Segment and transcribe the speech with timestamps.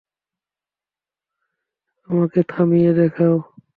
[2.09, 3.35] আমাকে থামিয়ে দেখাও।